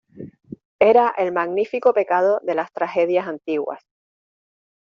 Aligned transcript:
era 0.79 1.09
el 1.15 1.31
magnífico 1.31 1.93
pecado 1.93 2.39
de 2.43 2.55
las 2.55 2.73
tragedias 2.73 3.27
antiguas. 3.27 3.83